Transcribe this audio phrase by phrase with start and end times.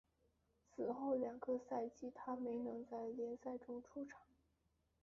[0.67, 4.19] 此后两个赛季他没能在联赛中出场。